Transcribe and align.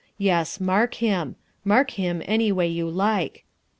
Yes, 0.17 0.59
mark 0.59 0.95
him. 0.95 1.35
Mark 1.63 1.91
him 1.91 2.23
any 2.25 2.51
way 2.51 2.67
you 2.67 2.89
like. 2.89 3.45